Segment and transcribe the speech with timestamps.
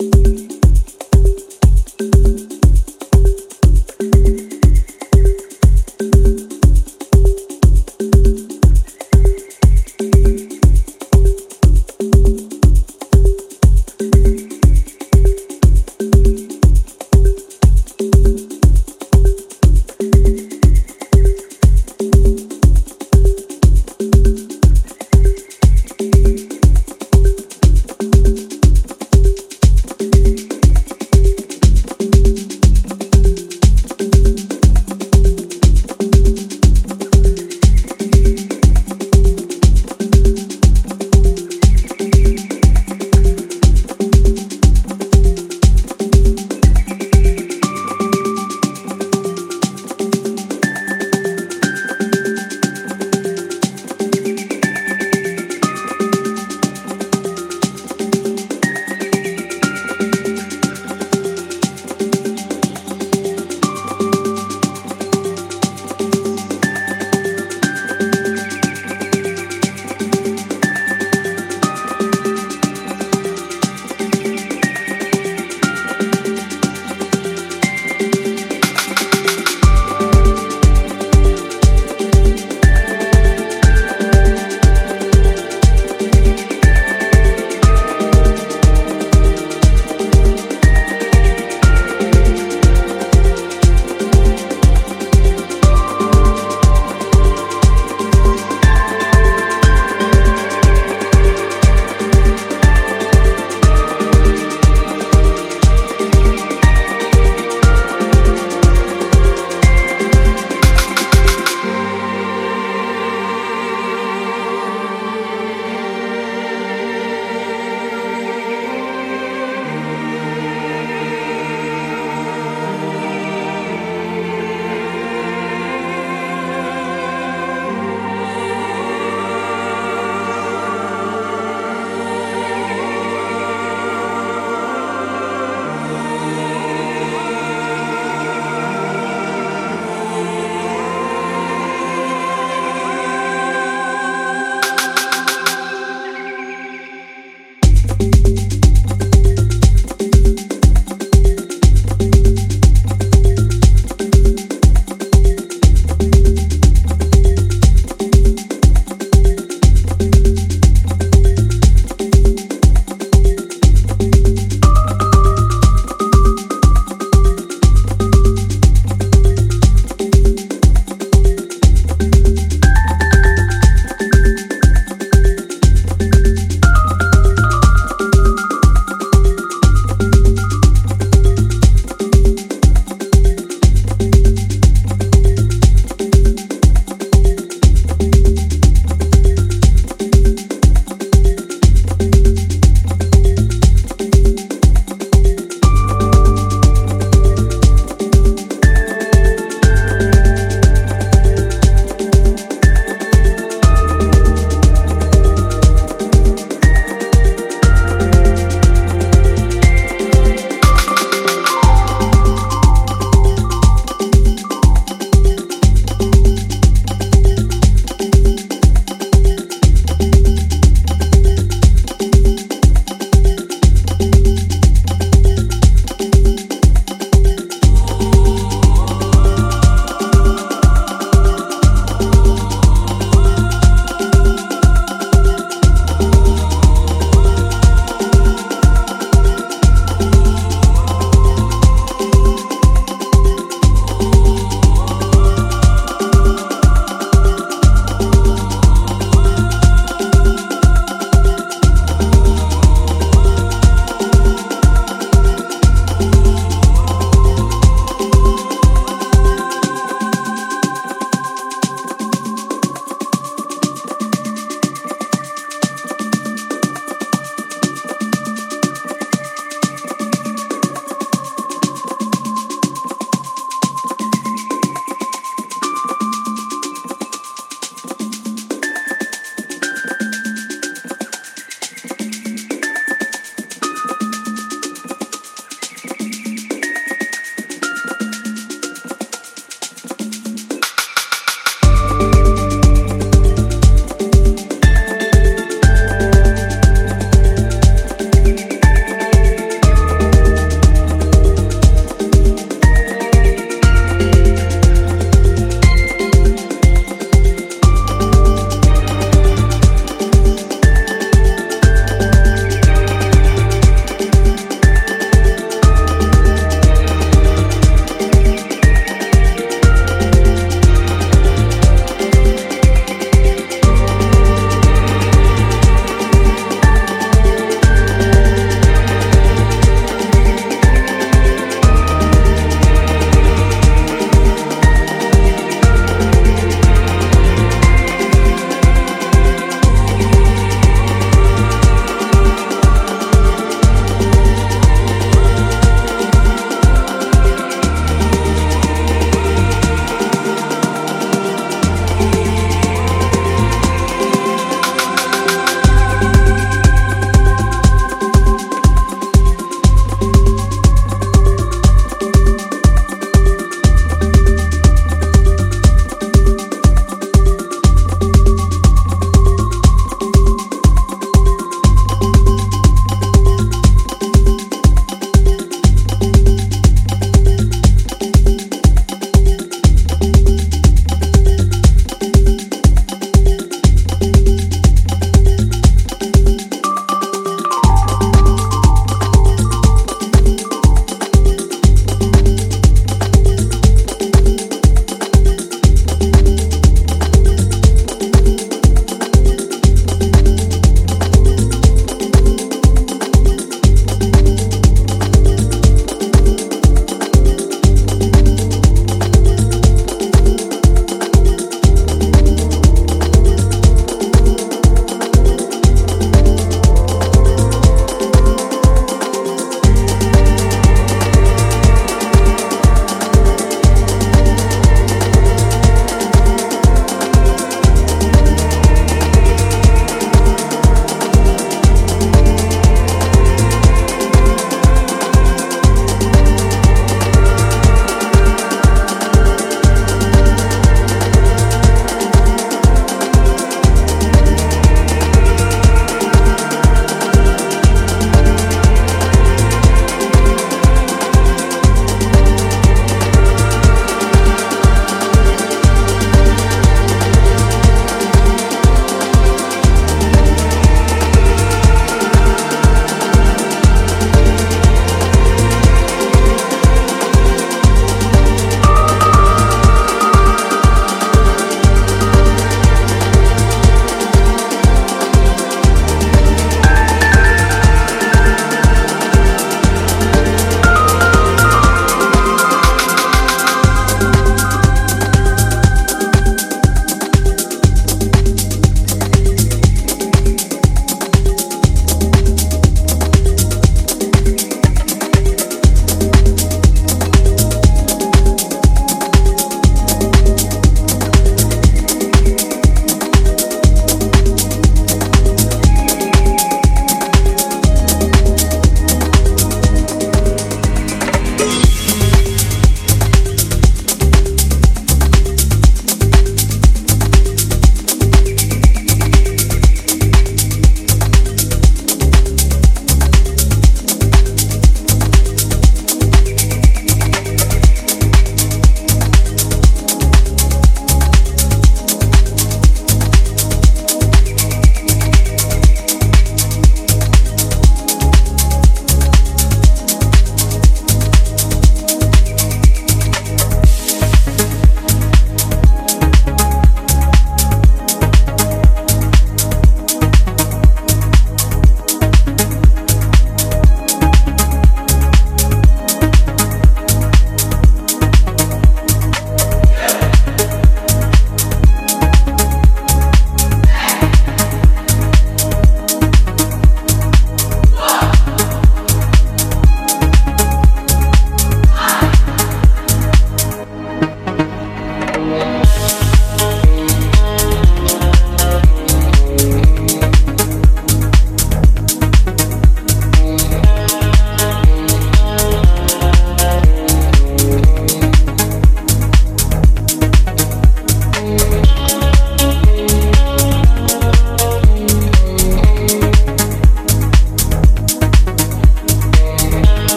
[0.00, 0.27] you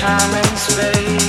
[0.00, 1.19] this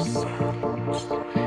[0.00, 1.45] silence.